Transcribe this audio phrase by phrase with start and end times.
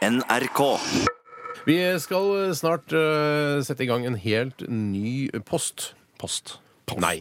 [0.00, 0.60] NRK.
[1.68, 5.90] Vi skal snart eh, sette i gang en helt ny post.
[6.16, 6.54] Post.
[6.96, 7.18] Nei.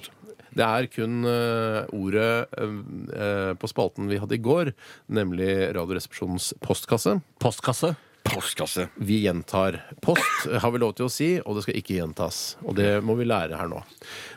[0.55, 4.71] Det er kun eh, ordet eh, på spalten vi hadde i går,
[5.11, 7.17] nemlig Radioresepsjonens postkasse.
[7.43, 7.97] Postkasse.
[8.29, 8.87] Postkasse.
[8.95, 9.79] Vi gjentar.
[10.01, 12.39] Post har vi lov til å si, og det skal ikke gjentas.
[12.65, 13.81] Og det må vi lære her nå.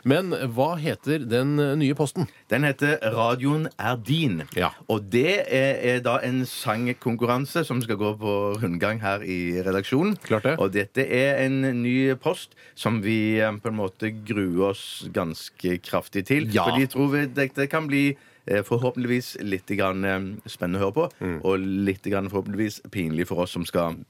[0.09, 2.27] Men hva heter den nye posten?
[2.51, 4.43] Den heter Radioen er din.
[4.57, 4.73] Ja.
[4.91, 10.17] Og det er, er da en sangkonkurranse som skal gå på rundgang her i redaksjonen.
[10.25, 10.57] Klart det.
[10.59, 15.79] Og dette er en ny post som vi eh, på en måte gruer oss ganske
[15.85, 16.49] kraftig til.
[16.53, 16.67] Ja.
[16.67, 18.11] For de tror vi, dette kan bli
[18.47, 21.41] Forhåpentligvis litt grann, eh, spennende å høre på, Mm.
[21.45, 24.03] og litt grann, forhåpentligvis pinlig for oss som skal eh,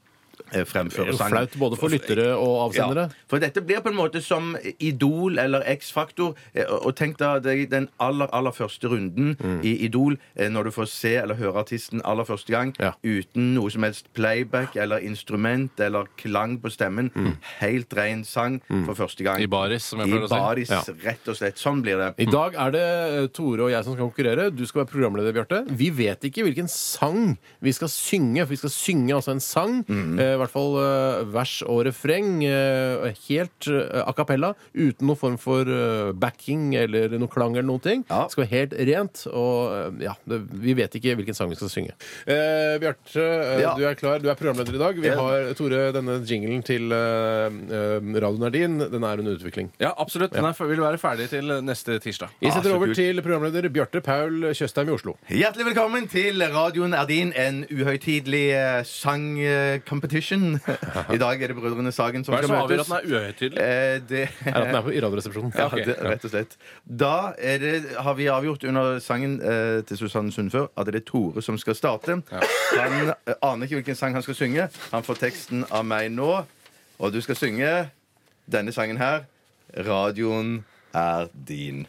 [0.66, 3.08] fremføre Det er jo flaut både for lyttere og avsendere.
[3.10, 6.36] Ja, for dette blir på en måte som Idol eller X-Faktor.
[6.56, 9.62] Eh, Og tenk da det er den aller, aller første runden Mm.
[9.64, 12.92] i Idol, eh, når du får se eller høre artisten aller første gang Ja.
[13.04, 17.12] uten noe som helst playback eller instrument eller klang på stemmen.
[17.16, 17.38] Mm.
[17.60, 19.40] Helt ren sang for første gang.
[19.42, 20.36] I baris, som jeg I pleier å si.
[20.36, 20.82] baris, Ja.
[21.12, 21.56] rett og slett.
[21.58, 22.28] Sånn blir det.
[22.28, 22.82] I dag er det
[23.24, 24.56] eh, Tore og jeg som skal konkurrere.
[24.56, 25.66] Du skal være programleder, Bjarte.
[25.70, 28.40] Vi vet ikke hvilken sang vi skal synge.
[28.46, 29.86] For vi skal synge altså en sang.
[29.90, 32.44] eh, I hvert fall eh, vers og refreng.
[32.48, 34.54] eh, helt eh, a cappella.
[34.74, 38.06] Uten noen form for eh, backing eller noe klang eller noen ting.
[38.10, 38.24] Ja.
[38.26, 39.24] Det skal være helt rent.
[39.32, 41.96] Og eh, ja, det, vi vet ikke hvilken sang vi skal synge.
[42.26, 43.74] Eh, Bjarte, eh, Ja.
[43.78, 44.20] du er klar.
[44.24, 45.00] Du er programleder i dag.
[45.04, 48.78] Vi har, Tore, denne jinglen til eh, eh, radioen er din.
[48.80, 49.72] Den er under utvikling.
[49.82, 50.34] Ja, absolutt.
[50.34, 52.32] Den er, vil være ferdig til neste tirsdag.
[52.42, 55.16] Vi setter ah, over til programleder Bjarte Paul Tjøstheim i Oslo.
[55.30, 59.80] Hjertelig velkommen til Radioen er din, en uhøytidelig eh,
[60.22, 60.60] sang-competition.
[61.14, 62.92] I dag er det Brødrene Sagen som Hva er det skal som avgjør møtes.
[62.92, 63.58] at den er uhøytidelig?
[63.60, 65.54] Eh, det Er at den er på Radioresepsjonen.
[65.58, 66.58] Ja, det, rett og slett.
[66.86, 71.06] Da er det, har vi avgjort under sangen eh, til Susanne Sundfør at det er
[71.08, 72.20] Tore som skal starte.
[72.32, 74.70] Han eh, aner ikke hvilken sang han skal synge.
[74.92, 76.44] Han får teksten av meg nå.
[77.00, 77.90] Og du skal synge
[78.46, 79.26] denne sangen her.
[79.78, 81.88] Radioen er din.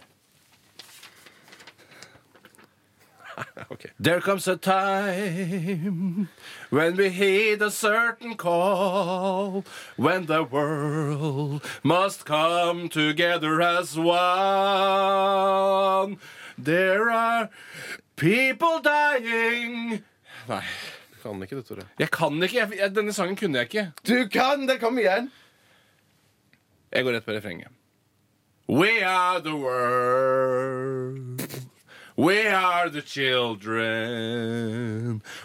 [4.00, 6.28] There comes a time
[6.70, 9.64] when we heed a certain call,
[9.96, 13.96] when the world must come together as
[14.94, 16.18] one.
[16.58, 17.50] There are
[18.16, 20.02] people dying
[20.48, 20.62] Nei,
[21.22, 21.82] Kan ikke det, Tore.
[21.98, 22.56] jeg kan ikke.
[22.58, 23.92] Jeg, jeg, denne sangen kunne jeg ikke.
[24.06, 24.78] Du kan det!
[24.82, 25.30] Kom igjen!
[26.92, 27.68] Jeg går rett på refrenget.
[28.68, 31.03] We are the world.
[32.16, 34.00] We are the children.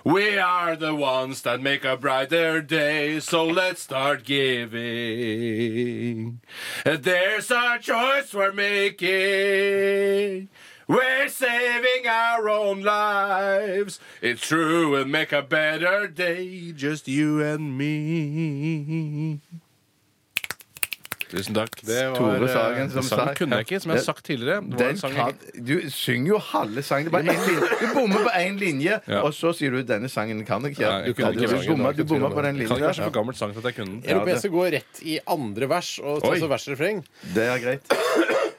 [0.04, 3.20] We are the ones that make a brighter day.
[3.22, 4.82] So let's start giving.
[6.86, 10.50] There's a choice we're making.
[10.88, 14.00] We're saving our own lives.
[14.22, 16.72] It's true, we'll make a better day.
[16.72, 19.40] Just you and me.
[21.30, 21.76] Tusen takk.
[21.86, 23.20] Det var, Tore eh, Sagen som sang.
[23.30, 24.62] sa kunne jeg ikke, som jeg har sagt tidligere.
[24.66, 25.34] Det var Den en sang kan,
[25.70, 27.06] du synger jo halve sangen.
[27.06, 27.70] Det er bare linje.
[27.82, 29.22] Du bommer på én linje, Ja.
[29.22, 30.82] og så sier du 'denne sangen kan jeg ikke'.
[30.90, 32.76] Nei, jeg du, kunne ikke du, sangen, bomma, du bomma på den Kan linja.
[32.76, 34.18] ikke være så for gammelt sang til at jeg kunne den.
[34.18, 36.40] Om det- jeg skal gå rett i andre vers og ta Oi.
[36.40, 37.04] så vers-refreng.
[37.36, 37.82] Det er greit.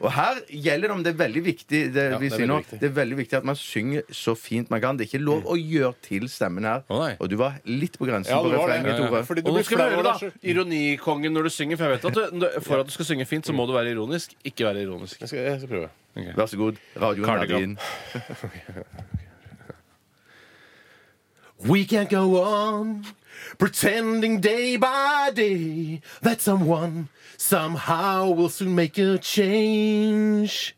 [0.01, 2.47] Og her gjelder det om det er veldig viktig det Ja, vi det er veldig
[2.49, 2.79] nå, viktig.
[2.81, 4.97] det er veldig viktig at man synger så fint man kan.
[4.97, 6.81] Det er ikke lov å gjøre til stemmen her.
[7.21, 9.09] Og du var litt på grensen Ja, på refrenget, Ja, ja.
[9.11, 9.21] Tore.
[9.29, 10.15] Fordi du blir flau da.
[10.43, 11.77] Ironikongen når du synger.
[11.77, 13.93] For jeg vet at du, for at du skal synge fint, så må du være
[13.93, 14.33] ironisk.
[14.45, 15.21] Ikke være ironisk.
[15.21, 15.89] Jeg skal, jeg skal prøve.
[16.37, 16.81] Vær så god.
[16.97, 17.77] Radioen er din.
[21.69, 23.05] We can't go on
[23.59, 30.77] pretending day by day that someone somehow will soon make a change.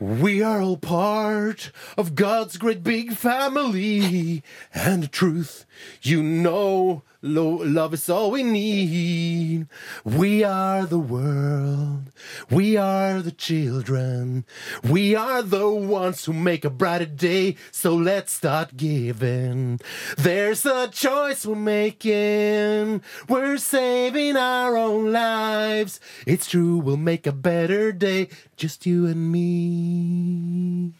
[0.00, 4.42] We are all part of God's great big family,
[4.74, 5.64] and the truth,
[6.02, 9.66] you know, lo- love is all we need.
[10.04, 12.12] We are the world,
[12.50, 14.44] we are the children,
[14.84, 17.56] we are the ones who make a brighter day.
[17.70, 19.80] So let's start giving.
[20.18, 25.98] There's a choice we're making, we're saving our own lives.
[26.26, 30.93] It's true, we'll make a better day, just you and me.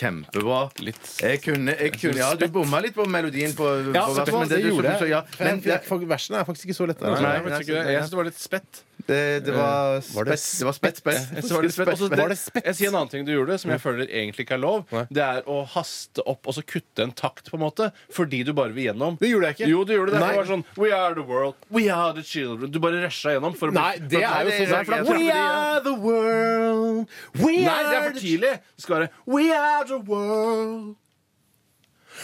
[0.00, 0.60] Kjempebra.
[0.80, 4.24] Litt Jeg kunne, jeg kunne Ja, du bomma litt på melodien på, Ja, på vet
[4.26, 5.10] du verset, hva, men det du- gjorde så- så- jeg.
[5.10, 5.22] ja.
[5.44, 7.02] Men det, Versene er faktisk ikke så lette.
[7.04, 7.22] Nei, altså.
[7.22, 7.84] Nei, jeg vet ikke.
[7.84, 8.82] Jeg synes det var litt spett.
[9.10, 10.46] Det, det var Var spett.
[10.60, 11.20] Det var spett, spett.
[11.34, 11.92] Jeg det spett.
[11.94, 12.38] Også Var det
[12.70, 14.84] jeg sier en annen ting du gjorde, som jeg føler egentlig ikke er lov.
[15.10, 18.52] Det er å haste opp og så kutte en takt, på en måte, fordi du
[18.56, 19.18] bare vil gjennom.
[19.20, 19.70] Det gjorde jeg ikke.
[19.72, 20.22] Jo, du gjorde det.
[20.22, 20.30] Nei.
[20.30, 21.58] Det var sånn We are the world.
[21.70, 22.70] We are the children.
[22.70, 23.56] Du bare rusha gjennom.
[23.58, 25.14] For å bli- Nei, det er jo sånn det er for.
[25.18, 27.06] We are the world.
[27.34, 28.54] We Nei, det er for tidlig.
[28.76, 30.96] Det skal være We are the world.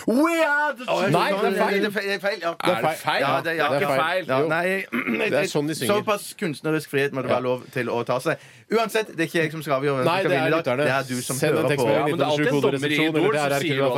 [0.06, 1.80] We are the Nei, det er feil.
[1.82, 2.06] Det er feil.
[2.06, 2.38] Det er feil.
[2.42, 2.52] Ja.
[2.54, 3.20] Er det feil?
[3.20, 4.28] Ja, det, ja, Det er feil.
[4.28, 5.98] Ja, nei, Det er sånn de synger.
[5.98, 8.38] Såpass kunstnerisk frihet må det være lov til å ta seg.
[8.66, 10.86] Uansett, det er ikke jeg som skal avgjøre Nei, det er lytterne.
[10.86, 11.70] Det er du som Send en hører på.
[11.70, 13.96] tekstmelding Ja, men det er alltid en 1927 dommer i koderesepsjon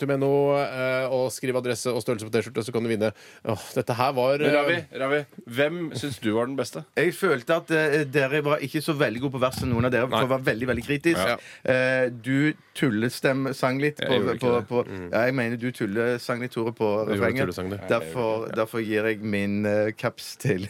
[0.00, 3.12] eller og skriv adresse og størrelse på T-skjorte, så kan du vinne.
[3.48, 5.20] Åh, dette her var Men eh, Ravi, Ravi,
[5.56, 6.84] hvem syns du var den beste?
[7.00, 10.08] Jeg følte at eh, dere var ikke så veldig gode på verset, noen av dere.
[10.12, 11.20] For var veldig veldig kritisk.
[11.20, 11.38] Ja.
[11.64, 14.66] Eh, du tullestem sang litt Jeg på, på, det.
[14.68, 17.56] på Ja, jeg mener du tullesang Tore, på refrenget.
[17.88, 20.68] Derfor, derfor gir jeg min uh, caps til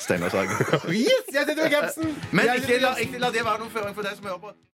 [0.00, 0.54] Steinar Sagen.
[0.88, 2.14] Yes, jeg setter capsen!
[2.32, 4.54] Men ikke la, ikke la det være noen føring for deg som hører på.